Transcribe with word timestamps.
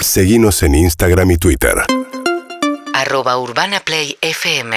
Seguimos 0.00 0.62
en 0.62 0.76
Instagram 0.76 1.32
y 1.32 1.36
Twitter. 1.38 1.74
arroba 2.94 3.36
urbanaplayfm 3.38 4.72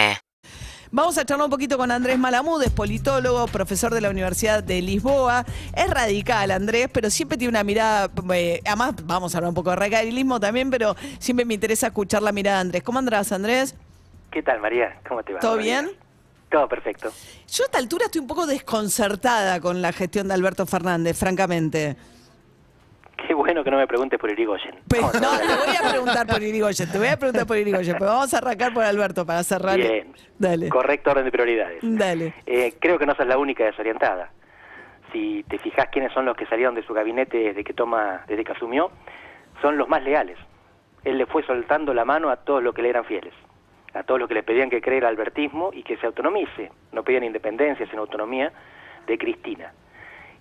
Vamos 0.90 1.17
a 1.17 1.25
charlar 1.25 1.46
un 1.46 1.51
poquito 1.51 1.78
con 1.78 1.92
Andrés 1.92 2.17
Malamud, 2.17 2.62
es 2.63 2.71
politólogo, 2.71 3.47
profesor 3.47 3.94
de 3.94 4.02
la 4.02 4.10
Universidad 4.10 4.63
de 4.63 4.81
Lisboa. 4.81 5.46
Es 5.76 5.89
radical, 5.89 6.52
Andrés, 6.52 6.89
pero 6.92 7.10
siempre 7.10 7.38
tiene 7.38 7.49
una 7.49 7.63
mirada. 7.63 8.10
eh, 8.34 8.62
además, 8.65 8.96
vamos 9.04 9.34
a 9.34 9.38
hablar 9.38 9.49
un 9.49 9.55
poco 9.55 9.70
de 9.70 9.78
radicalismo 9.78 10.39
también, 10.39 10.70
pero 10.70 10.95
siempre 11.20 11.45
me 11.45 11.53
interesa 11.53 11.88
escuchar 11.88 12.23
la 12.23 12.31
mirada 12.31 12.57
de 12.57 12.61
Andrés. 12.61 12.83
¿Cómo 12.83 12.99
andrás, 12.99 13.31
Andrés? 13.31 13.75
¿Qué 14.31 14.41
tal, 14.41 14.59
María? 14.59 14.99
¿Cómo 15.07 15.23
te 15.23 15.33
va? 15.33 15.39
¿Todo 15.39 15.57
bien? 15.57 15.91
Todo 16.49 16.67
perfecto. 16.67 17.11
Yo 17.47 17.63
a 17.63 17.65
esta 17.67 17.77
altura 17.77 18.05
estoy 18.05 18.19
un 18.19 18.27
poco 18.27 18.45
desconcertada 18.47 19.61
con 19.61 19.81
la 19.81 19.93
gestión 19.93 20.27
de 20.27 20.33
Alberto 20.33 20.65
Fernández, 20.65 21.17
francamente. 21.17 21.95
Qué 23.27 23.33
bueno 23.33 23.63
que 23.63 23.71
no 23.71 23.77
me 23.77 23.88
preguntes 23.88 24.19
por 24.19 24.31
Irigoyen. 24.31 24.75
No, 24.75 25.11
te 25.11 25.19
voy 25.19 25.75
a 25.83 25.89
preguntar 25.89 26.27
por 26.27 26.41
Irigoyen, 26.41 26.91
te 26.91 26.98
voy 26.98 27.07
a 27.07 27.17
preguntar 27.17 27.45
por 27.45 27.57
Irigoyen, 27.57 27.95
pero 27.98 28.12
vamos 28.12 28.34
a 28.34 28.38
arrancar 28.38 28.73
por 28.73 28.84
Alberto 28.84 29.25
para 29.25 29.43
cerrar. 29.43 29.77
Bien. 29.77 30.13
Dale. 30.38 30.70
Correcto 30.70 31.12
orden 31.12 31.26
de 31.26 31.31
prioridades. 31.31 31.79
Dale. 31.81 32.34
Eh, 32.45 32.73
creo 32.79 32.98
que 32.98 33.05
no 33.05 33.15
sos 33.15 33.27
la 33.27 33.38
única 33.38 33.65
desorientada. 33.65 34.31
Si 35.12 35.43
te 35.49 35.57
fijas 35.59 35.88
quiénes 35.91 36.13
son 36.13 36.26
los 36.26 36.38
que 36.38 36.45
salieron 36.45 36.73
de 36.73 36.84
su 36.84 36.93
gabinete 36.93 37.38
desde 37.38 37.63
que 37.63 37.73
toma, 37.73 38.23
desde 38.27 38.43
que 38.43 38.53
asumió, 38.53 38.91
son 39.62 39.77
los 39.77 39.88
más 39.88 40.03
leales. 40.03 40.38
Él 41.03 41.17
le 41.17 41.26
fue 41.26 41.43
soltando 41.43 41.93
la 41.93 42.05
mano 42.05 42.29
a 42.29 42.38
todos 42.38 42.63
los 42.63 42.73
que 42.73 42.81
le 42.81 42.90
eran 42.90 43.05
fieles, 43.05 43.34
a 43.93 44.03
todos 44.03 44.20
los 44.20 44.29
que 44.29 44.35
le 44.35 44.43
pedían 44.43 44.70
que 44.70 44.81
creera 44.81 45.09
albertismo 45.09 45.71
y 45.73 45.84
que 45.84 45.98
se 45.98 46.05
autonomice. 46.05 46.71
No 46.91 47.03
pedían 47.03 47.23
independencia, 47.23 47.88
sino 47.88 48.03
autonomía 48.03 48.51
de 49.07 49.17
Cristina. 49.17 49.73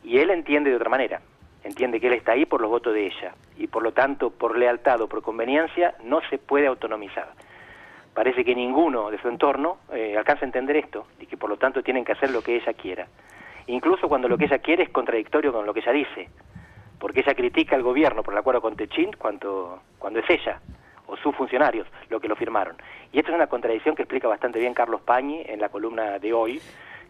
Y 0.05 0.19
él 0.19 0.31
entiende 0.31 0.71
de 0.71 0.77
otra 0.77 0.89
manera. 0.89 1.21
Entiende 1.65 2.01
que 2.01 2.07
él 2.07 2.15
está 2.15 2.33
ahí 2.33 2.47
por 2.47 2.61
los 2.61 2.71
votos 2.71 2.95
de 2.95 3.07
ella 3.07 3.35
y 3.59 3.67
por 3.67 3.83
lo 3.83 3.93
tanto, 3.93 4.31
por 4.31 4.57
lealtad 4.57 5.01
o 5.03 5.09
por 5.09 5.23
conveniencia, 5.23 5.95
no 6.05 6.21
se 6.31 6.39
puede 6.39 6.67
autonomizar 6.67 7.29
parece 8.15 8.45
que 8.45 8.55
ninguno 8.55 9.11
de 9.11 9.19
su 9.19 9.29
entorno 9.29 9.79
eh, 9.93 10.17
alcanza 10.17 10.45
a 10.45 10.49
entender 10.49 10.77
esto 10.77 11.07
y 11.19 11.27
que 11.27 11.37
por 11.37 11.49
lo 11.49 11.57
tanto 11.57 11.83
tienen 11.83 12.05
que 12.05 12.13
hacer 12.13 12.31
lo 12.31 12.43
que 12.43 12.57
ella 12.57 12.73
quiera. 12.75 13.07
Incluso 13.67 14.09
cuando 14.09 14.29
lo 14.29 14.37
que 14.37 14.47
ella 14.47 14.59
quiere 14.59 14.85
es 14.85 14.91
contradictorio 14.91 15.53
con 15.53 15.67
lo 15.67 15.73
que 15.73 15.81
ella 15.81 15.93
dice, 15.93 16.29
porque 16.99 17.21
ella 17.21 17.35
critica 17.35 17.77
al 17.77 17.83
gobierno 17.83 18.23
por 18.23 18.35
el 18.35 18.39
acuerdo 18.39 18.61
con 18.61 18.77
Techín 18.77 19.13
cuando, 19.13 19.81
cuando 19.99 20.19
es 20.19 20.29
ella 20.29 20.61
o 21.07 21.17
sus 21.17 21.35
funcionarios 21.35 21.87
lo 22.09 22.21
que 22.21 22.29
lo 22.29 22.37
firmaron. 22.37 22.77
Y 23.13 23.19
esto 23.19 23.31
es 23.31 23.37
una 23.37 23.47
contradicción 23.47 23.95
que 23.95 24.03
explica 24.03 24.29
bastante 24.29 24.59
bien 24.59 24.75
Carlos 24.75 25.01
Pañi 25.01 25.43
en 25.47 25.61
la 25.61 25.69
columna 25.69 26.19
de 26.19 26.33
hoy, 26.33 26.61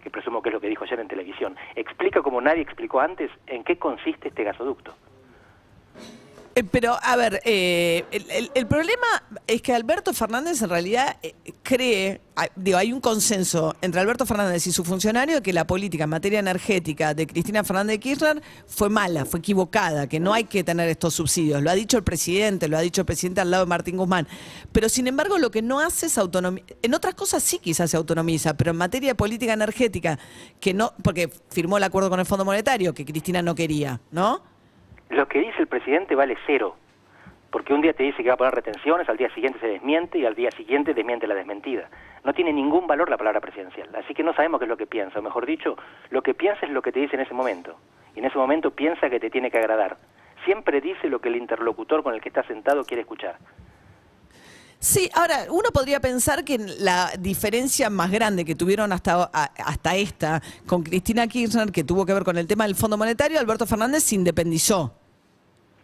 que 0.03 0.11
presumo 0.11 0.43
que 0.43 0.49
es 0.49 0.55
lo 0.55 0.61
que 0.61 0.69
dijo 0.69 0.85
ayer 0.85 1.01
en 1.01 1.09
televisión. 1.09 1.57
Explica 1.75 2.23
como 2.23 2.41
nadie 2.41 2.63
explicó 2.63 3.01
antes 3.01 3.31
en 3.47 3.65
qué 3.65 3.77
consiste 3.79 4.29
este 4.29 4.45
gasoducto. 4.45 4.95
Eh, 6.55 6.65
Pero, 6.65 6.97
a 7.01 7.17
ver, 7.17 7.41
eh, 7.45 8.05
el, 8.55 8.67
problema 8.67 9.07
es 9.47 9.63
que 9.63 9.73
Alberto 9.73 10.13
Fernández 10.13 10.61
en 10.63 10.69
realidad 10.69 11.17
eh, 11.23 11.35
cree, 11.63 12.21
digo, 12.57 12.77
hay 12.77 12.93
un 12.93 13.01
consenso 13.01 13.77
entre 13.81 14.01
Alberto 14.01 14.27
Fernández 14.27 14.67
y 14.67 14.73
su 14.73 14.85
funcionario 14.85 15.37
de 15.37 15.43
que 15.43 15.53
la 15.53 15.65
política 15.67 16.05
en 16.05 16.11
materia 16.11 16.41
energética 16.41 17.15
de 17.15 17.27
Cristina 17.29 17.63
Fernández 17.63 17.95
de 17.95 18.01
Kirchner 18.01 18.43
fue 18.67 18.89
mala, 18.89 19.25
fue 19.25 19.39
equivocada, 19.39 20.09
que 20.09 20.19
no 20.19 20.35
hay 20.35 20.45
que 20.45 20.65
tener 20.65 20.89
estos 20.89 21.15
subsidios. 21.15 21.63
Lo 21.63 21.71
ha 21.71 21.75
dicho 21.75 21.97
el 21.97 22.05
presidente, 22.05 22.67
lo 22.67 22.77
ha 22.77 22.81
dicho 22.81 23.03
el 23.03 23.07
presidente 23.07 23.41
al 23.41 23.51
lado 23.51 23.65
de 23.65 23.69
Martín 23.69 23.97
Guzmán. 23.97 24.27
Pero, 24.73 24.89
sin 24.89 25.07
embargo, 25.07 25.39
lo 25.39 25.53
que 25.53 25.63
no 25.63 25.79
hace 25.79 26.07
es 26.07 26.19
autonomía. 26.19 26.65
En 26.83 26.95
otras 26.95 27.15
cosas 27.15 27.45
sí 27.45 27.59
quizás 27.59 27.93
se 27.93 27.97
autonomiza, 27.97 28.55
pero 28.55 28.73
en 28.73 28.77
materia 28.77 29.11
de 29.11 29.15
política 29.15 29.53
energética, 29.53 30.19
que 30.59 30.75
no, 30.75 30.95
porque 31.03 31.31
firmó 31.51 31.77
el 31.77 31.85
acuerdo 31.85 32.11
con 32.11 32.19
el 32.19 32.27
Fondo 32.27 32.45
Monetario, 32.45 32.93
que 32.93 33.05
Cristina 33.05 33.41
no 33.41 33.55
quería, 33.55 34.01
¿no? 34.11 34.50
Lo 35.11 35.27
que 35.27 35.41
dice 35.41 35.59
el 35.59 35.67
presidente 35.67 36.15
vale 36.15 36.37
cero, 36.47 36.77
porque 37.51 37.75
un 37.75 37.81
día 37.81 37.93
te 37.93 38.05
dice 38.05 38.23
que 38.23 38.29
va 38.29 38.35
a 38.35 38.39
poner 38.39 38.55
retenciones, 38.55 39.09
al 39.09 39.17
día 39.17 39.29
siguiente 39.35 39.59
se 39.59 39.67
desmiente 39.67 40.19
y 40.19 40.25
al 40.25 40.37
día 40.37 40.51
siguiente 40.53 40.95
desmiente 40.95 41.27
la 41.27 41.35
desmentida. 41.35 41.91
No 42.25 42.33
tiene 42.33 42.53
ningún 42.53 42.87
valor 42.87 43.11
la 43.11 43.19
palabra 43.19 43.41
presidencial, 43.41 43.89
así 43.97 44.15
que 44.15 44.23
no 44.23 44.33
sabemos 44.35 44.61
qué 44.61 44.67
es 44.67 44.69
lo 44.69 44.77
que 44.77 44.87
piensa, 44.87 45.19
o 45.19 45.23
mejor 45.23 45.47
dicho, 45.47 45.77
lo 46.11 46.23
que 46.23 46.35
piensa 46.35 46.65
es 46.65 46.71
lo 46.71 46.81
que 46.81 46.93
te 46.93 47.01
dice 47.01 47.17
en 47.17 47.23
ese 47.23 47.35
momento, 47.35 47.77
y 48.15 48.21
en 48.21 48.25
ese 48.25 48.39
momento 48.39 48.71
piensa 48.71 49.11
que 49.11 49.19
te 49.19 49.31
tiene 49.31 49.51
que 49.51 49.59
agradar. 49.59 49.97
Siempre 50.45 50.81
dice 50.81 51.09
lo 51.09 51.21
que 51.21 51.29
el 51.29 51.37
interlocutor 51.37 52.05
con 52.05 52.15
el 52.15 52.21
que 52.21 52.29
está 52.29 52.45
sentado 52.45 52.85
quiere 52.85 53.03
escuchar. 53.03 53.37
Sí, 54.79 55.11
ahora, 55.13 55.45
uno 55.51 55.71
podría 55.75 56.01
pensar 56.01 56.43
que 56.43 56.57
la 56.57 57.13
diferencia 57.19 57.91
más 57.91 58.11
grande 58.11 58.47
que 58.47 58.55
tuvieron 58.55 58.93
hasta, 58.93 59.25
hasta 59.25 59.97
esta 59.97 60.41
con 60.67 60.83
Cristina 60.83 61.27
Kirchner, 61.27 61.71
que 61.71 61.85
tuvo 61.85 62.07
que 62.07 62.15
ver 62.15 62.25
con 62.25 62.39
el 62.39 62.47
tema 62.47 62.65
del 62.65 62.75
Fondo 62.75 62.97
Monetario, 62.97 63.39
Alberto 63.39 63.67
Fernández 63.67 64.05
se 64.05 64.15
independizó. 64.15 65.00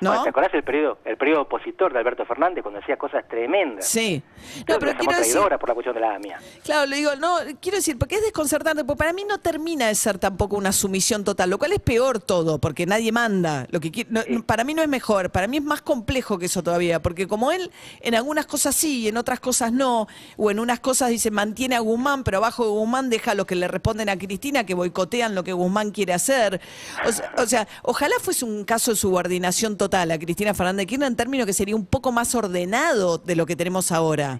¿No? 0.00 0.22
¿Te 0.22 0.30
acordás 0.30 0.52
el 0.54 0.62
periodo, 0.64 0.98
el 1.04 1.16
periodo 1.16 1.42
opositor 1.42 1.92
de 1.92 1.98
Alberto 1.98 2.24
Fernández 2.24 2.62
cuando 2.62 2.80
decía 2.80 2.96
cosas 2.96 3.22
tremendas? 3.28 3.86
Sí. 3.86 4.22
No, 4.66 4.78
pero 4.78 4.96
quiero 4.96 5.18
decir, 5.18 5.32
traidora 5.34 5.58
por 5.58 5.68
la 5.68 5.74
cuestión 5.74 5.94
de 5.94 6.00
la 6.00 6.14
AMIA. 6.14 6.40
claro, 6.64 6.86
le 6.86 6.96
digo, 6.96 7.16
no, 7.16 7.36
quiero 7.60 7.76
decir, 7.76 7.98
porque 7.98 8.14
es 8.14 8.22
desconcertante, 8.22 8.84
porque 8.84 8.98
para 8.98 9.12
mí 9.12 9.24
no 9.28 9.38
termina 9.40 9.88
de 9.88 9.94
ser 9.94 10.18
tampoco 10.18 10.56
una 10.56 10.72
sumisión 10.72 11.22
total, 11.22 11.50
lo 11.50 11.58
cual 11.58 11.72
es 11.72 11.80
peor 11.80 12.18
todo, 12.18 12.58
porque 12.58 12.86
nadie 12.86 13.12
manda. 13.12 13.66
Lo 13.70 13.78
que 13.80 14.06
no- 14.08 14.22
para 14.46 14.64
mí 14.64 14.72
no 14.72 14.80
es 14.82 14.88
mejor, 14.88 15.30
para 15.30 15.46
mí 15.46 15.58
es 15.58 15.62
más 15.62 15.82
complejo 15.82 16.38
que 16.38 16.46
eso 16.46 16.62
todavía, 16.62 17.02
porque 17.02 17.28
como 17.28 17.52
él 17.52 17.70
en 18.00 18.14
algunas 18.14 18.46
cosas 18.46 18.74
sí 18.74 19.00
y 19.00 19.08
en 19.08 19.18
otras 19.18 19.38
cosas 19.38 19.70
no, 19.70 20.08
o 20.38 20.50
en 20.50 20.60
unas 20.60 20.80
cosas 20.80 21.10
dice 21.10 21.30
mantiene 21.30 21.76
a 21.76 21.80
Guzmán, 21.80 22.24
pero 22.24 22.38
abajo 22.38 22.64
de 22.64 22.70
Guzmán 22.70 23.10
deja 23.10 23.32
a 23.32 23.34
los 23.34 23.44
que 23.44 23.54
le 23.54 23.68
responden 23.68 24.08
a 24.08 24.16
Cristina, 24.16 24.64
que 24.64 24.72
boicotean 24.72 25.34
lo 25.34 25.44
que 25.44 25.52
Guzmán 25.52 25.90
quiere 25.90 26.14
hacer. 26.14 26.58
O 27.06 27.12
sea, 27.12 27.32
o 27.36 27.44
sea, 27.46 27.68
ojalá 27.82 28.14
fuese 28.20 28.46
un 28.46 28.64
caso 28.64 28.92
de 28.92 28.96
subordinación 28.96 29.76
total 29.76 29.89
a 29.94 30.18
Cristina 30.18 30.54
Fernández 30.54 30.82
de 30.84 30.86
Kirchner 30.86 31.08
en 31.08 31.16
términos 31.16 31.46
que 31.46 31.52
sería 31.52 31.74
un 31.74 31.84
poco 31.86 32.12
más 32.12 32.34
ordenado 32.34 33.18
de 33.18 33.34
lo 33.34 33.44
que 33.46 33.56
tenemos 33.56 33.90
ahora. 33.90 34.38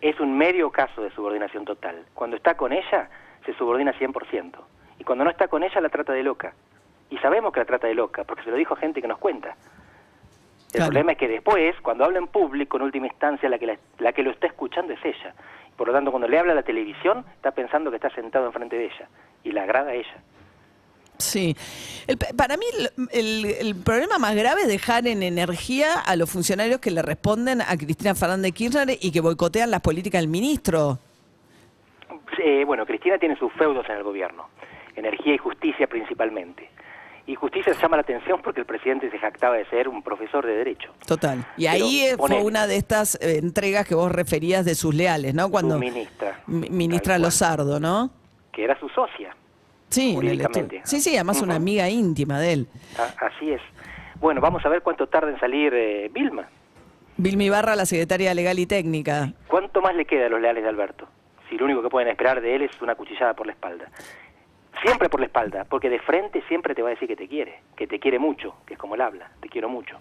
Es 0.00 0.18
un 0.20 0.36
medio 0.36 0.70
caso 0.70 1.02
de 1.02 1.10
subordinación 1.12 1.64
total. 1.64 2.04
Cuando 2.14 2.36
está 2.36 2.56
con 2.56 2.72
ella, 2.72 3.08
se 3.46 3.54
subordina 3.54 3.92
100%. 3.94 4.52
Y 4.98 5.04
cuando 5.04 5.24
no 5.24 5.30
está 5.30 5.48
con 5.48 5.62
ella, 5.62 5.80
la 5.80 5.88
trata 5.88 6.12
de 6.12 6.22
loca. 6.22 6.52
Y 7.08 7.16
sabemos 7.18 7.52
que 7.52 7.60
la 7.60 7.66
trata 7.66 7.86
de 7.86 7.94
loca, 7.94 8.24
porque 8.24 8.44
se 8.44 8.50
lo 8.50 8.56
dijo 8.56 8.76
gente 8.76 9.00
que 9.00 9.08
nos 9.08 9.18
cuenta. 9.18 9.48
El 9.48 10.76
Claro. 10.76 10.86
problema 10.90 11.12
es 11.12 11.18
que 11.18 11.28
después, 11.28 11.74
cuando 11.82 12.04
habla 12.04 12.18
en 12.18 12.28
público, 12.28 12.76
en 12.76 12.84
última 12.84 13.06
instancia, 13.08 13.48
la 13.48 13.58
que, 13.58 13.66
la, 13.66 13.76
la 13.98 14.12
que 14.12 14.22
lo 14.22 14.30
está 14.30 14.46
escuchando 14.46 14.92
es 14.92 15.00
ella. 15.04 15.34
Por 15.76 15.88
lo 15.88 15.94
tanto, 15.94 16.10
cuando 16.10 16.28
le 16.28 16.38
habla 16.38 16.52
a 16.52 16.56
la 16.56 16.62
televisión, 16.62 17.24
está 17.34 17.50
pensando 17.50 17.90
que 17.90 17.96
está 17.96 18.10
sentado 18.10 18.46
enfrente 18.46 18.76
de 18.76 18.84
ella. 18.84 19.08
Y 19.42 19.52
la 19.52 19.62
agrada 19.64 19.90
a 19.90 19.94
ella. 19.94 20.22
Sí. 21.20 21.56
El- 22.06 22.18
para 22.18 22.56
mí 22.56 22.64
el, 23.12 23.76
problema 23.84 24.18
más 24.18 24.34
grave 24.34 24.62
es 24.62 24.68
dejar 24.68 25.06
en 25.06 25.22
energía 25.22 25.94
a 26.00 26.16
los 26.16 26.30
funcionarios 26.30 26.80
que 26.80 26.90
le 26.90 27.02
responden 27.02 27.60
a 27.60 27.76
Cristina 27.76 28.14
Fernández 28.14 28.42
de 28.50 28.52
Kirchner 28.52 28.98
y 29.00 29.10
que 29.12 29.20
boicotean 29.20 29.70
las 29.70 29.80
políticas 29.80 30.20
del 30.20 30.28
ministro. 30.28 30.98
Eh, 32.42 32.64
bueno, 32.64 32.86
Cristina 32.86 33.18
tiene 33.18 33.36
sus 33.36 33.52
feudos 33.52 33.84
en 33.88 33.96
el 33.96 34.02
gobierno, 34.02 34.48
energía 34.96 35.34
y 35.34 35.38
justicia 35.38 35.86
principalmente. 35.86 36.70
Y 37.26 37.34
justicia 37.36 37.72
llama 37.80 37.96
la 37.98 38.02
atención 38.02 38.40
porque 38.42 38.60
el 38.60 38.66
presidente 38.66 39.08
se 39.10 39.18
jactaba 39.18 39.56
de 39.56 39.64
ser 39.66 39.88
un 39.88 40.02
profesor 40.02 40.44
de 40.44 40.54
derecho. 40.54 40.90
Total. 41.06 41.44
Y 41.56 41.66
ahí 41.66 42.00
eh, 42.00 42.16
fue 42.16 42.42
una 42.42 42.66
de 42.66 42.76
estas 42.76 43.16
eh, 43.20 43.38
entregas 43.38 43.86
que 43.86 43.94
vos 43.94 44.10
referías 44.10 44.64
de 44.64 44.74
sus 44.74 44.94
leales, 44.94 45.34
¿no? 45.34 45.48
Cuando 45.50 45.78
ministra. 45.78 46.40
Mi- 46.46 46.70
ministra. 46.70 47.18
Lozardo, 47.18 47.78
¿no? 47.78 48.10
Que 48.52 48.64
era 48.64 48.76
su 48.80 48.88
socia. 48.88 49.36
Sí, 49.90 50.14
Jurídicamente. 50.14 50.80
sí, 50.84 51.00
sí, 51.00 51.14
además 51.16 51.42
una 51.42 51.56
amiga 51.56 51.88
íntima 51.88 52.38
de 52.40 52.52
él. 52.52 52.68
A- 52.98 53.26
así 53.26 53.50
es. 53.52 53.60
Bueno, 54.20 54.40
vamos 54.40 54.64
a 54.64 54.68
ver 54.68 54.82
cuánto 54.82 55.06
tarda 55.08 55.30
en 55.30 55.40
salir 55.40 55.72
eh, 55.74 56.08
Vilma. 56.12 56.48
Vilma 57.16 57.42
Ibarra, 57.44 57.76
la 57.76 57.86
secretaria 57.86 58.32
legal 58.34 58.58
y 58.58 58.66
técnica. 58.66 59.32
¿Cuánto 59.48 59.82
más 59.82 59.94
le 59.94 60.04
queda 60.04 60.26
a 60.26 60.28
los 60.28 60.40
leales 60.40 60.62
de 60.62 60.68
Alberto? 60.68 61.08
Si 61.48 61.56
lo 61.58 61.64
único 61.64 61.82
que 61.82 61.88
pueden 61.90 62.08
esperar 62.08 62.40
de 62.40 62.54
él 62.54 62.62
es 62.62 62.70
una 62.80 62.94
cuchillada 62.94 63.34
por 63.34 63.46
la 63.46 63.52
espalda. 63.52 63.86
Siempre 64.84 65.08
por 65.10 65.20
la 65.20 65.26
espalda, 65.26 65.64
porque 65.68 65.90
de 65.90 65.98
frente 65.98 66.42
siempre 66.48 66.74
te 66.74 66.80
va 66.82 66.88
a 66.88 66.90
decir 66.92 67.08
que 67.08 67.16
te 67.16 67.28
quiere, 67.28 67.58
que 67.76 67.86
te 67.86 67.98
quiere 67.98 68.18
mucho, 68.18 68.54
que 68.66 68.74
es 68.74 68.78
como 68.80 68.94
él 68.94 69.00
habla, 69.02 69.30
te 69.40 69.48
quiero 69.48 69.68
mucho. 69.68 69.98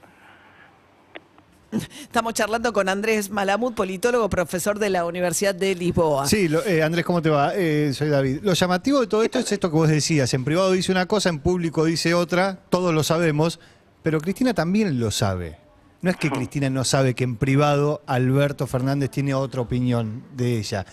Estamos 1.72 2.34
charlando 2.34 2.74
con 2.74 2.90
Andrés 2.90 3.30
Malamud, 3.30 3.74
politólogo, 3.74 4.30
profesor 4.30 4.80
de 4.80 4.90
la 4.90 5.06
Universidad 5.06 5.54
de 5.54 5.76
Lisboa. 5.76 6.28
Sí, 6.28 6.48
lo- 6.48 6.66
eh, 6.66 6.82
Andrés, 6.82 7.06
¿cómo 7.06 7.22
te 7.22 7.30
va? 7.30 7.54
Eh, 7.56 7.92
soy 7.94 8.10
David. 8.10 8.40
Lo 8.42 8.54
llamativo 8.54 9.00
de 9.02 9.08
todo 9.08 9.22
esto 9.24 9.38
es 9.40 9.52
esto 9.52 9.70
que 9.70 9.76
vos 9.76 9.88
decías. 9.90 10.34
En 10.34 10.44
privado 10.44 10.72
dice 10.72 10.92
una 10.92 11.06
cosa, 11.06 11.30
en 11.30 11.40
público 11.40 11.86
dice 11.86 12.14
otra, 12.16 12.60
todos 12.70 12.94
lo 12.94 13.04
sabemos, 13.04 13.60
pero 14.02 14.20
Cristina 14.20 14.54
también 14.54 15.00
lo 15.00 15.12
sabe. 15.12 15.58
No 16.02 16.10
es 16.10 16.16
que 16.18 16.32
Cristina 16.32 16.70
no 16.70 16.84
sabe 16.86 17.14
que 17.14 17.26
en 17.26 17.36
privado 17.36 18.02
Alberto 18.08 18.66
Fernández 18.68 19.12
tiene 19.12 19.34
otra 19.34 19.62
opinión 19.62 20.24
de 20.36 20.58
ella. 20.58 20.86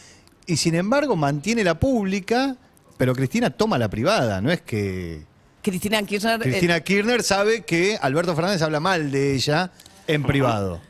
Y 0.46 0.56
sin 0.58 0.74
embargo 0.74 1.16
mantiene 1.16 1.62
la 1.64 1.78
pública, 1.80 2.56
pero 2.98 3.14
Cristina 3.14 3.50
toma 3.50 3.78
la 3.78 3.88
privada. 3.88 4.40
No 4.40 4.50
es 4.50 4.60
que 4.62 5.22
Cristina 5.62 6.02
Kirchner. 6.02 6.40
Cristina 6.40 6.80
Kirchner 6.80 7.22
sabe 7.22 7.62
que 7.62 7.96
Alberto 8.00 8.34
Fernández 8.34 8.62
habla 8.62 8.80
mal 8.80 9.10
de 9.10 9.34
ella 9.34 9.70
en 10.06 10.22
privado. 10.22 10.80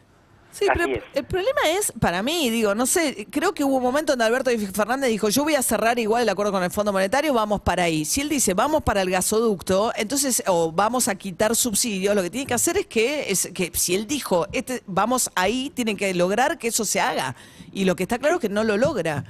Sí, 0.50 0.66
Así 0.70 0.78
pero 0.78 0.90
es. 0.96 1.02
el 1.12 1.24
problema 1.24 1.60
es, 1.78 1.92
para 2.00 2.22
mí, 2.22 2.48
digo, 2.48 2.74
no 2.74 2.86
sé, 2.86 3.26
creo 3.30 3.52
que 3.52 3.62
hubo 3.62 3.76
un 3.76 3.82
momento 3.82 4.12
donde 4.12 4.24
Alberto 4.24 4.50
Fernández 4.72 5.10
dijo, 5.10 5.28
yo 5.28 5.44
voy 5.44 5.54
a 5.54 5.60
cerrar 5.60 5.98
igual 5.98 6.22
el 6.22 6.28
acuerdo 6.30 6.50
con 6.50 6.62
el 6.62 6.70
Fondo 6.70 6.94
Monetario, 6.94 7.34
vamos 7.34 7.60
para 7.60 7.82
ahí. 7.82 8.06
Si 8.06 8.22
él 8.22 8.30
dice, 8.30 8.54
vamos 8.54 8.82
para 8.82 9.02
el 9.02 9.10
gasoducto, 9.10 9.92
entonces, 9.96 10.42
o 10.46 10.72
vamos 10.72 11.08
a 11.08 11.14
quitar 11.14 11.54
subsidios, 11.54 12.14
lo 12.14 12.22
que 12.22 12.30
tiene 12.30 12.46
que 12.46 12.54
hacer 12.54 12.78
es 12.78 12.86
que, 12.86 13.30
es 13.30 13.50
que 13.52 13.70
si 13.74 13.94
él 13.94 14.06
dijo, 14.06 14.46
este, 14.52 14.82
vamos 14.86 15.30
ahí, 15.34 15.70
tienen 15.74 15.94
que 15.94 16.14
lograr 16.14 16.56
que 16.56 16.68
eso 16.68 16.86
se 16.86 17.02
haga. 17.02 17.36
Y 17.70 17.84
lo 17.84 17.94
que 17.94 18.04
está 18.04 18.18
claro 18.18 18.36
es 18.36 18.40
que 18.40 18.48
no 18.48 18.64
lo 18.64 18.78
logra. 18.78 19.24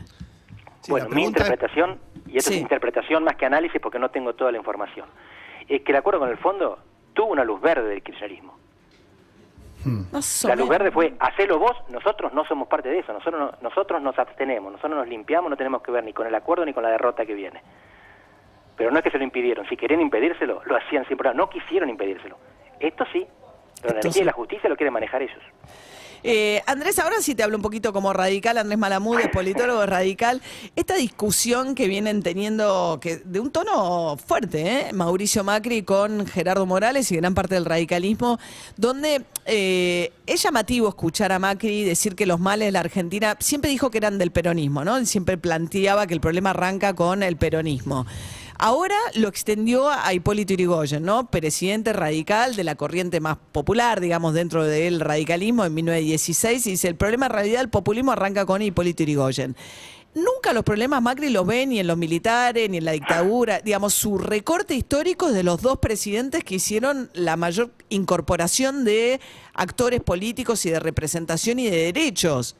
Sí, 0.82 0.92
bueno, 0.92 1.08
mi 1.08 1.24
interpretación, 1.24 1.98
y 2.28 2.36
esto 2.36 2.50
Sí. 2.50 2.56
es 2.58 2.62
interpretación 2.62 3.24
más 3.24 3.34
que 3.34 3.46
análisis 3.46 3.80
porque 3.80 3.98
no 3.98 4.12
tengo 4.12 4.32
toda 4.36 4.52
la 4.52 4.58
información, 4.58 5.08
es 5.68 5.82
que 5.82 5.90
el 5.90 5.96
acuerdo 5.98 6.20
con 6.20 6.28
el 6.28 6.38
fondo 6.38 6.78
tuvo 7.14 7.32
una 7.32 7.42
luz 7.42 7.60
verde 7.60 7.88
del 7.88 8.02
kirchnerismo. 8.04 8.56
O 10.12 10.48
La 10.48 10.56
luz 10.56 10.68
verde 10.68 10.90
fue, 10.90 11.14
hacelo 11.20 11.58
vos, 11.58 11.76
nosotros 11.88 12.32
no 12.32 12.44
somos 12.44 12.66
parte 12.68 12.88
de 12.88 12.98
eso, 12.98 13.12
nosotros, 13.12 13.40
no- 13.40 13.58
nosotros 13.68 14.02
nos 14.02 14.18
abstenemos, 14.18 14.72
nosotros 14.72 14.96
nos 14.98 15.08
limpiamos, 15.08 15.48
no 15.50 15.56
tenemos 15.56 15.82
que 15.82 15.92
ver 15.92 16.02
ni 16.04 16.12
con 16.12 16.26
el 16.26 16.34
acuerdo 16.34 16.64
ni 16.64 16.72
con 16.72 16.82
la 16.82 16.90
derrota 16.90 17.24
que 17.24 17.34
viene. 17.34 17.62
Pero 18.76 18.90
no 18.90 18.98
es 18.98 19.04
que 19.04 19.10
se 19.10 19.18
lo 19.18 19.24
impidieron, 19.24 19.66
si 19.68 19.76
querían 19.76 20.00
impedírselo, 20.00 20.60
lo 20.64 20.76
hacían 20.76 21.06
sin 21.08 21.16
problema, 21.16 21.36
no 21.42 21.48
quisieron 21.48 21.88
impedírselo. 21.88 22.36
Esto 22.80 23.04
sí, 23.12 23.26
pero 23.80 23.94
la 23.94 24.00
Esto 24.00 24.08
energía 24.08 24.12
sí. 24.12 24.20
y 24.20 24.24
la 24.24 24.32
justicia 24.32 24.68
lo 24.68 24.76
quieren 24.76 24.92
manejar 24.92 25.22
ellos. 25.22 25.42
Eh, 26.28 26.60
Andrés, 26.66 26.98
ahora 26.98 27.18
sí 27.20 27.36
te 27.36 27.44
hablo 27.44 27.56
un 27.56 27.62
poquito 27.62 27.92
como 27.92 28.12
radical, 28.12 28.58
Andrés 28.58 28.80
Malamud, 28.80 29.20
es 29.20 29.28
politólogo 29.28 29.86
radical. 29.86 30.42
Esta 30.74 30.96
discusión 30.96 31.76
que 31.76 31.86
vienen 31.86 32.20
teniendo, 32.20 32.98
que 33.00 33.18
de 33.18 33.38
un 33.38 33.52
tono 33.52 34.16
fuerte, 34.16 34.88
¿eh? 34.88 34.92
Mauricio 34.92 35.44
Macri 35.44 35.84
con 35.84 36.26
Gerardo 36.26 36.66
Morales 36.66 37.12
y 37.12 37.16
gran 37.16 37.36
parte 37.36 37.54
del 37.54 37.64
radicalismo, 37.64 38.40
donde 38.76 39.22
eh, 39.44 40.10
es 40.26 40.42
llamativo 40.42 40.88
escuchar 40.88 41.30
a 41.30 41.38
Macri 41.38 41.84
decir 41.84 42.16
que 42.16 42.26
los 42.26 42.40
males 42.40 42.66
de 42.66 42.72
la 42.72 42.80
Argentina, 42.80 43.36
siempre 43.38 43.70
dijo 43.70 43.92
que 43.92 43.98
eran 43.98 44.18
del 44.18 44.32
peronismo, 44.32 44.84
¿no? 44.84 44.96
Él 44.96 45.06
siempre 45.06 45.38
planteaba 45.38 46.08
que 46.08 46.14
el 46.14 46.20
problema 46.20 46.50
arranca 46.50 46.92
con 46.94 47.22
el 47.22 47.36
peronismo. 47.36 48.04
Ahora 48.58 48.96
lo 49.14 49.28
extendió 49.28 49.90
a 49.90 50.12
Hipólito 50.14 50.54
Yrigoyen, 50.54 51.02
¿no? 51.02 51.30
Presidente 51.30 51.92
radical 51.92 52.56
de 52.56 52.64
la 52.64 52.74
corriente 52.74 53.20
más 53.20 53.36
popular, 53.52 54.00
digamos, 54.00 54.32
dentro 54.32 54.64
del 54.64 55.00
radicalismo 55.00 55.64
en 55.64 55.74
1916, 55.74 56.66
y 56.66 56.70
dice, 56.70 56.88
el 56.88 56.96
problema 56.96 57.26
en 57.26 57.32
realidad 57.32 57.68
populismo 57.68 58.12
arranca 58.12 58.46
con 58.46 58.62
Hipólito 58.62 59.02
Yrigoyen. 59.02 59.56
Nunca 60.14 60.54
los 60.54 60.64
problemas 60.64 61.02
Macri 61.02 61.28
los 61.28 61.46
ve 61.46 61.66
ni 61.66 61.78
en 61.78 61.86
los 61.86 61.98
militares, 61.98 62.70
ni 62.70 62.78
en 62.78 62.86
la 62.86 62.92
dictadura. 62.92 63.60
Digamos, 63.60 63.92
su 63.92 64.16
recorte 64.16 64.74
histórico 64.74 65.28
es 65.28 65.34
de 65.34 65.42
los 65.42 65.60
dos 65.60 65.78
presidentes 65.78 66.42
que 66.42 66.54
hicieron 66.54 67.10
la 67.12 67.36
mayor 67.36 67.68
incorporación 67.90 68.86
de 68.86 69.20
actores 69.52 70.00
políticos 70.00 70.64
y 70.64 70.70
de 70.70 70.80
representación 70.80 71.58
y 71.58 71.68
de 71.68 71.92
derechos. 71.92 72.56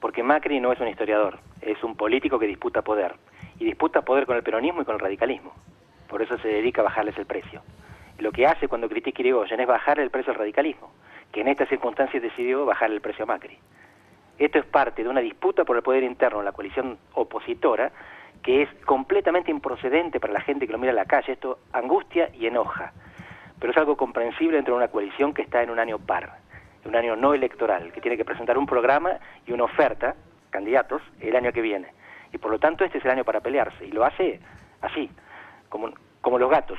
Porque 0.00 0.22
Macri 0.22 0.60
no 0.60 0.72
es 0.72 0.78
un 0.78 0.86
historiador, 0.86 1.40
es 1.60 1.82
un 1.82 1.96
político 1.96 2.38
que 2.38 2.46
disputa 2.46 2.82
poder. 2.82 3.16
Y 3.58 3.64
disputa 3.64 4.02
poder 4.02 4.26
con 4.26 4.36
el 4.36 4.42
peronismo 4.42 4.82
y 4.82 4.84
con 4.84 4.94
el 4.94 5.00
radicalismo. 5.00 5.52
Por 6.08 6.22
eso 6.22 6.38
se 6.38 6.48
dedica 6.48 6.80
a 6.80 6.84
bajarles 6.84 7.18
el 7.18 7.26
precio. 7.26 7.62
Lo 8.18 8.32
que 8.32 8.46
hace 8.46 8.68
cuando 8.68 8.88
critica 8.88 9.20
Irigoyen 9.20 9.60
es 9.60 9.66
bajar 9.66 10.00
el 10.00 10.10
precio 10.10 10.32
al 10.32 10.38
radicalismo, 10.38 10.90
que 11.32 11.40
en 11.40 11.48
estas 11.48 11.68
circunstancias 11.68 12.22
decidió 12.22 12.64
bajar 12.66 12.90
el 12.90 13.00
precio 13.00 13.24
a 13.24 13.26
Macri. 13.26 13.58
Esto 14.38 14.58
es 14.58 14.66
parte 14.66 15.02
de 15.02 15.08
una 15.08 15.20
disputa 15.20 15.64
por 15.64 15.76
el 15.76 15.82
poder 15.82 16.04
interno 16.04 16.38
en 16.38 16.44
la 16.44 16.52
coalición 16.52 16.98
opositora 17.14 17.90
que 18.42 18.62
es 18.62 18.68
completamente 18.84 19.50
improcedente 19.50 20.20
para 20.20 20.32
la 20.32 20.40
gente 20.40 20.66
que 20.66 20.72
lo 20.72 20.78
mira 20.78 20.90
en 20.90 20.96
la 20.96 21.04
calle. 21.04 21.32
Esto 21.32 21.58
angustia 21.72 22.30
y 22.34 22.46
enoja. 22.46 22.92
Pero 23.58 23.72
es 23.72 23.76
algo 23.76 23.96
comprensible 23.96 24.56
dentro 24.56 24.74
de 24.74 24.78
una 24.78 24.88
coalición 24.88 25.34
que 25.34 25.42
está 25.42 25.62
en 25.62 25.70
un 25.70 25.78
año 25.78 25.98
par, 25.98 26.38
un 26.84 26.94
año 26.94 27.16
no 27.16 27.34
electoral, 27.34 27.92
que 27.92 28.00
tiene 28.00 28.16
que 28.16 28.24
presentar 28.24 28.56
un 28.56 28.66
programa 28.66 29.18
y 29.46 29.52
una 29.52 29.64
oferta, 29.64 30.14
candidatos, 30.50 31.02
el 31.20 31.34
año 31.34 31.52
que 31.52 31.60
viene. 31.60 31.88
Y 32.32 32.38
por 32.38 32.50
lo 32.50 32.58
tanto 32.58 32.84
este 32.84 32.98
es 32.98 33.04
el 33.04 33.10
año 33.10 33.24
para 33.24 33.40
pelearse. 33.40 33.86
Y 33.86 33.92
lo 33.92 34.04
hace 34.04 34.40
así, 34.80 35.10
como, 35.68 35.90
como 36.20 36.38
los 36.38 36.50
gatos. 36.50 36.78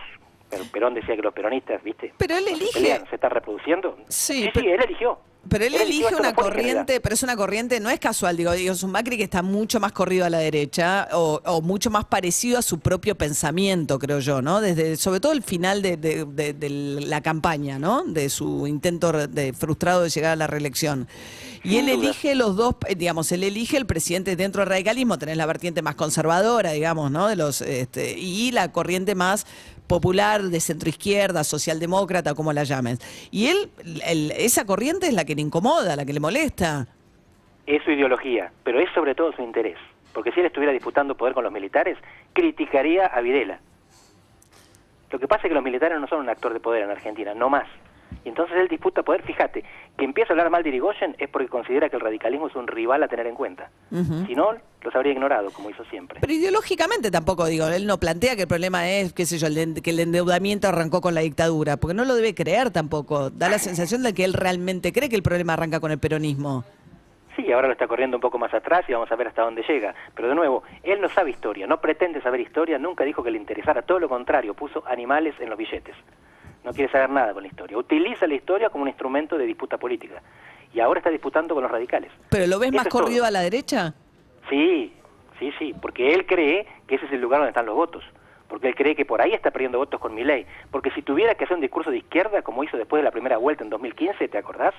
Pero 0.49 0.63
Perón 0.71 0.93
decía 0.95 1.15
que 1.15 1.21
los 1.21 1.33
peronistas, 1.33 1.81
¿viste? 1.83 2.13
Pero 2.17 2.35
él 2.37 2.45
No 2.45 2.49
se 2.57 2.63
elige- 2.63 2.73
pelean, 2.73 3.05
se 3.09 3.15
están 3.15 3.31
reproduciendo. 3.31 3.97
Sí, 4.07 4.43
sí, 4.43 4.49
pero- 4.53 4.73
él 4.73 4.81
eligió. 4.83 5.19
Pero 5.47 5.63
él 5.65 5.73
elige 5.73 6.13
una 6.15 6.33
corriente, 6.35 6.99
pero 6.99 7.15
es 7.15 7.23
una 7.23 7.35
corriente, 7.37 7.79
no 7.79 7.89
es 7.89 7.99
casual, 7.99 8.35
digo, 8.35 8.51
digo, 8.51 8.73
es 8.73 8.83
un 8.83 8.91
Macri 8.91 9.15
que 9.17 9.23
está 9.23 9.41
mucho 9.41 9.79
más 9.79 9.93
corrido 9.93 10.25
a 10.25 10.29
la 10.29 10.39
derecha 10.39 11.07
o, 11.13 11.41
o 11.45 11.61
mucho 11.61 11.89
más 11.89 12.05
parecido 12.05 12.59
a 12.59 12.61
su 12.61 12.79
propio 12.79 13.15
pensamiento, 13.17 13.97
creo 13.99 14.19
yo, 14.19 14.41
¿no? 14.41 14.59
Desde, 14.59 14.97
sobre 14.97 15.21
todo 15.21 15.31
el 15.31 15.41
final 15.41 15.81
de, 15.81 15.95
de- 15.95 16.25
de- 16.25 16.53
de 16.53 16.69
la 16.69 17.21
campaña, 17.21 17.79
¿no? 17.79 18.03
De 18.03 18.29
su 18.29 18.67
intento 18.67 19.11
de, 19.13 19.53
frustrado 19.53 20.03
de 20.03 20.09
llegar 20.09 20.33
a 20.33 20.35
la 20.35 20.45
reelección. 20.47 21.07
Y 21.63 21.77
él 21.77 21.89
elige 21.89 22.35
los 22.35 22.55
dos, 22.55 22.75
eh, 22.87 22.95
digamos, 22.95 23.31
él 23.31 23.43
elige 23.43 23.77
el 23.77 23.85
presidente 23.85 24.35
dentro 24.35 24.61
del 24.61 24.69
radicalismo, 24.69 25.17
tenés 25.17 25.37
la 25.37 25.45
vertiente 25.45 25.81
más 25.81 25.95
conservadora, 25.95 26.71
digamos, 26.73 27.11
¿no? 27.11 27.27
De 27.27 27.35
los, 27.37 27.61
este, 27.61 28.17
y 28.19 28.51
la 28.51 28.71
corriente 28.71 29.15
más 29.15 29.45
popular, 29.87 30.43
de 30.43 30.59
centroizquierda, 30.61 31.43
socialdemócrata, 31.43 32.35
como 32.35 32.53
la 32.53 32.63
llames. 32.63 32.99
Y 33.31 33.47
él, 33.47 33.71
el- 34.05 34.31
esa 34.37 34.63
corriente 34.65 35.07
es 35.07 35.13
la 35.15 35.25
que 35.25 35.28
le 35.35 35.41
incomoda, 35.41 35.95
la 35.95 36.05
que 36.05 36.13
le 36.13 36.19
molesta. 36.19 36.87
es 37.65 37.83
su 37.83 37.91
ideología, 37.91 38.51
pero 38.63 38.79
es 38.79 38.89
sobre 38.93 39.13
todo 39.13 39.31
su 39.31 39.41
interés. 39.41 39.77
Porque 40.13 40.31
si 40.31 40.39
él 40.39 40.47
estuviera 40.47 40.73
disputando 40.73 41.15
poder 41.15 41.33
con 41.33 41.43
los 41.43 41.53
militares, 41.53 41.97
criticaría 42.33 43.05
a 43.05 43.21
Videla. 43.21 43.59
Lo 45.11 45.19
que 45.19 45.27
pasa 45.27 45.43
es 45.43 45.49
que 45.49 45.55
los 45.55 45.63
militares 45.63 45.99
no 45.99 46.07
son 46.07 46.21
un 46.21 46.29
actor 46.29 46.53
de 46.53 46.59
poder 46.59 46.83
en 46.83 46.91
Argentina, 46.91 47.33
no 47.33 47.49
más. 47.49 47.67
Y 48.25 48.29
entonces 48.29 48.57
él 48.57 48.67
disputa 48.67 49.03
poder, 49.03 49.23
fíjate, 49.23 49.63
que 49.97 50.05
empieza 50.05 50.31
a 50.31 50.33
hablar 50.33 50.49
mal 50.49 50.63
de 50.63 50.69
Irigoyen 50.69 51.15
es 51.17 51.29
porque 51.29 51.47
considera 51.47 51.89
que 51.89 51.95
el 51.95 52.01
radicalismo 52.01 52.47
es 52.47 52.55
un 52.55 52.67
rival 52.67 53.01
a 53.03 53.07
tener 53.07 53.27
en 53.27 53.35
cuenta. 53.35 53.69
Si 54.27 54.35
no, 54.35 54.53
los 54.81 54.95
habría 54.95 55.13
ignorado, 55.13 55.51
como 55.51 55.69
hizo 55.69 55.83
siempre. 55.85 56.19
Pero 56.21 56.33
ideológicamente 56.33 57.11
tampoco, 57.11 57.45
digo, 57.45 57.67
él 57.67 57.85
no 57.85 57.97
plantea 57.97 58.35
que 58.35 58.43
el 58.43 58.47
problema 58.47 58.89
es, 58.89 59.13
qué 59.13 59.25
sé 59.25 59.37
yo, 59.37 59.47
el 59.47 59.81
que 59.81 59.89
el 59.89 59.99
endeudamiento 59.99 60.67
arrancó 60.67 61.01
con 61.01 61.15
la 61.15 61.21
dictadura, 61.21 61.77
porque 61.77 61.93
no 61.93 62.05
lo 62.05 62.15
debe 62.15 62.35
creer 62.35 62.71
tampoco. 62.71 63.29
Da 63.29 63.49
la 63.49 63.59
sensación 63.59 64.03
de 64.03 64.13
que 64.13 64.23
él 64.25 64.33
realmente 64.33 64.91
cree 64.91 65.09
que 65.09 65.15
el 65.15 65.23
problema 65.23 65.53
arranca 65.53 65.79
con 65.79 65.91
el 65.91 65.99
peronismo. 65.99 66.63
Sí, 67.35 67.51
ahora 67.53 67.67
lo 67.67 67.73
está 67.73 67.87
corriendo 67.87 68.17
un 68.17 68.21
poco 68.21 68.37
más 68.37 68.53
atrás 68.53 68.83
y 68.89 68.93
vamos 68.93 69.09
a 69.11 69.15
ver 69.15 69.27
hasta 69.27 69.43
dónde 69.43 69.63
llega. 69.63 69.95
Pero 70.13 70.27
de 70.27 70.35
nuevo, 70.35 70.63
él 70.83 70.99
no 70.99 71.07
sabe 71.07 71.29
historia, 71.29 71.67
no 71.67 71.79
pretende 71.79 72.21
saber 72.21 72.41
historia, 72.41 72.77
nunca 72.77 73.05
dijo 73.05 73.23
que 73.23 73.31
le 73.31 73.37
interesara, 73.37 73.81
todo 73.81 73.99
lo 73.99 74.09
contrario, 74.09 74.53
puso 74.53 74.83
animales 74.85 75.35
en 75.39 75.49
los 75.49 75.57
billetes. 75.57 75.95
No 76.69 76.75
quiere 76.75 76.91
saber 76.91 77.09
nada 77.09 77.33
con 77.33 77.41
la 77.41 77.47
historia. 77.49 77.75
Utiliza 77.79 78.27
la 78.27 78.35
historia 78.35 78.69
como 78.69 78.83
un 78.83 78.89
instrumento 78.89 79.39
de 79.39 79.45
disputa 79.47 79.79
política. 79.79 80.21
Y 80.71 80.79
ahora 80.79 80.99
está 80.99 81.09
disputando 81.09 81.55
con 81.55 81.63
los 81.63 81.71
radicales. 81.71 82.11
¿Pero 82.29 82.45
lo 82.45 82.59
ves 82.59 82.69
Eso 82.69 82.77
más 82.77 82.89
todo. 82.89 83.01
corrido 83.01 83.25
a 83.25 83.31
la 83.31 83.39
derecha? 83.41 83.95
Sí, 84.51 84.93
sí, 85.39 85.51
sí, 85.57 85.73
porque 85.81 86.13
él 86.13 86.27
cree 86.27 86.67
que 86.85 86.95
ese 86.95 87.07
es 87.07 87.11
el 87.11 87.21
lugar 87.21 87.39
donde 87.39 87.49
están 87.49 87.65
los 87.65 87.73
votos. 87.73 88.03
Porque 88.47 88.67
él 88.67 88.75
cree 88.75 88.95
que 88.95 89.03
por 89.03 89.19
ahí 89.19 89.33
está 89.33 89.49
perdiendo 89.49 89.79
votos 89.79 89.99
con 89.99 90.13
Milei. 90.13 90.45
Porque 90.69 90.91
si 90.91 91.01
tuviera 91.01 91.33
que 91.33 91.45
hacer 91.45 91.55
un 91.55 91.61
discurso 91.61 91.89
de 91.89 91.97
izquierda, 91.97 92.43
como 92.43 92.63
hizo 92.63 92.77
después 92.77 92.99
de 92.99 93.03
la 93.03 93.09
primera 93.11 93.37
vuelta 93.37 93.63
en 93.63 93.71
2015, 93.71 94.27
¿te 94.27 94.37
acordás? 94.37 94.75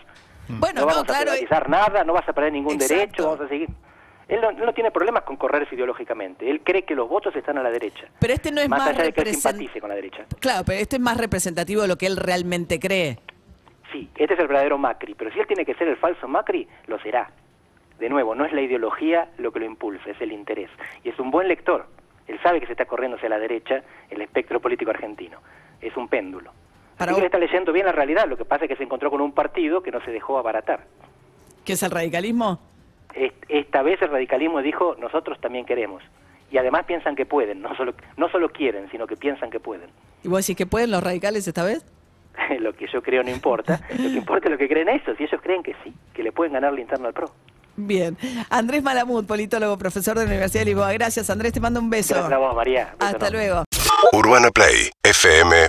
Bueno, 0.46 0.82
no 0.82 0.86
no, 0.86 0.92
vamos 0.92 1.04
claro. 1.06 1.22
a 1.30 1.34
privatizar 1.34 1.68
nada, 1.68 2.04
no 2.04 2.12
vas 2.12 2.28
a 2.28 2.32
perder 2.32 2.52
ningún 2.52 2.74
Exacto. 2.74 2.94
derecho, 2.94 3.24
vamos 3.30 3.40
a 3.46 3.48
seguir. 3.48 3.68
Él 4.30 4.40
no, 4.40 4.72
tiene 4.72 4.92
problemas 4.92 5.24
con 5.24 5.36
correrse 5.36 5.74
ideológicamente. 5.74 6.48
Él 6.48 6.60
cree 6.62 6.84
que 6.84 6.94
los 6.94 7.08
votos 7.08 7.34
están 7.34 7.58
a 7.58 7.64
la 7.64 7.70
derecha. 7.70 8.06
Pero 8.20 8.32
este 8.32 8.52
no 8.52 8.60
es 8.60 8.68
más, 8.68 8.86
allá 8.86 9.02
de 9.02 9.12
que 9.12 9.22
él 9.22 9.34
simpatice 9.34 9.80
con 9.80 9.88
la 9.88 9.96
derecha. 9.96 10.24
Claro, 10.38 10.62
pero 10.64 10.78
este 10.78 10.96
es 10.96 11.02
más 11.02 11.16
representativo 11.16 11.82
de 11.82 11.88
lo 11.88 11.96
que 11.96 12.06
él 12.06 12.16
realmente 12.16 12.78
cree. 12.78 13.18
Sí, 13.90 14.08
este 14.14 14.34
es 14.34 14.40
el 14.40 14.46
verdadero 14.46 14.78
Macri. 14.78 15.14
Pero 15.14 15.32
si 15.32 15.40
él 15.40 15.48
tiene 15.48 15.64
que 15.64 15.74
ser 15.74 15.88
el 15.88 15.96
falso 15.96 16.28
Macri, 16.28 16.68
lo 16.86 17.00
será. 17.00 17.28
De 17.98 18.08
nuevo, 18.08 18.36
no 18.36 18.44
es 18.44 18.52
la 18.52 18.60
ideología 18.60 19.28
lo 19.38 19.50
que 19.50 19.58
lo 19.58 19.66
impulsa, 19.66 20.08
es 20.10 20.20
el 20.20 20.30
interés. 20.30 20.70
Y 21.02 21.08
es 21.08 21.18
un 21.18 21.32
buen 21.32 21.48
lector. 21.48 21.86
Él 22.28 22.38
sabe 22.40 22.60
que 22.60 22.66
se 22.66 22.72
está 22.72 22.84
corriendo 22.84 23.16
hacia 23.16 23.28
la 23.28 23.38
derecha 23.40 23.82
el 24.10 24.22
espectro 24.22 24.60
político 24.60 24.92
argentino. 24.92 25.38
Es 25.80 25.96
un 25.96 26.06
péndulo. 26.06 26.52
Para 26.96 27.10
Así 27.10 27.14
que 27.14 27.14
vos- 27.14 27.18
él 27.22 27.24
está 27.26 27.38
leyendo 27.38 27.72
bien 27.72 27.86
la 27.86 27.92
realidad. 27.92 28.28
Lo 28.28 28.36
que 28.36 28.44
pasa 28.44 28.66
es 28.66 28.68
que 28.68 28.76
se 28.76 28.84
encontró 28.84 29.10
con 29.10 29.20
un 29.20 29.32
partido 29.32 29.82
que 29.82 29.90
no 29.90 30.00
se 30.04 30.12
dejó 30.12 30.38
abaratar. 30.38 30.84
¿Qué 31.64 31.72
es 31.72 31.82
el 31.82 31.90
radicalismo? 31.90 32.60
Est- 33.14 33.34
Esta 33.48 33.82
vez 33.82 34.00
el 34.02 34.10
radicalismo 34.10 34.62
dijo, 34.62 34.96
nosotros 34.98 35.38
también 35.40 35.64
queremos. 35.66 36.02
Y 36.50 36.58
además 36.58 36.84
piensan 36.84 37.14
que 37.14 37.26
pueden, 37.26 37.62
no 37.62 37.74
solo, 37.76 37.94
no 38.16 38.28
solo 38.30 38.48
quieren, 38.50 38.90
sino 38.90 39.06
que 39.06 39.16
piensan 39.16 39.50
que 39.50 39.60
pueden. 39.60 39.88
¿Y 40.24 40.28
vos 40.28 40.44
decís 40.44 40.56
que 40.56 40.66
pueden 40.66 40.90
los 40.90 41.02
radicales 41.02 41.46
esta 41.46 41.62
vez? 41.64 41.84
lo 42.58 42.72
que 42.72 42.86
yo 42.92 43.02
creo 43.02 43.22
no 43.22 43.30
importa, 43.30 43.80
lo 43.90 43.96
que 44.10 44.16
importa 44.16 44.46
es 44.48 44.52
lo 44.52 44.58
que 44.58 44.68
creen 44.68 44.88
ellos, 44.88 45.16
y 45.18 45.22
ellos 45.24 45.40
creen 45.42 45.62
que 45.62 45.74
sí, 45.84 45.92
que 46.14 46.22
le 46.22 46.32
pueden 46.32 46.52
ganar 46.54 46.72
la 46.72 46.80
interna 46.80 47.08
al 47.08 47.14
PRO. 47.14 47.30
Bien. 47.76 48.16
Andrés 48.50 48.82
Malamud, 48.82 49.24
politólogo, 49.26 49.78
profesor 49.78 50.18
de 50.18 50.24
la 50.24 50.30
Universidad 50.30 50.62
de 50.62 50.66
Lisboa. 50.66 50.92
Gracias, 50.92 51.30
Andrés, 51.30 51.52
te 51.52 51.60
mando 51.60 51.80
un 51.80 51.88
beso. 51.88 52.14
Gracias 52.14 52.32
a 52.32 52.38
vos, 52.38 52.54
María. 52.54 52.94
Beso 52.98 53.12
Hasta 53.12 53.30
luego. 53.30 53.64
Urbana 54.12 54.50
Play 54.50 54.90
fm 55.02 55.68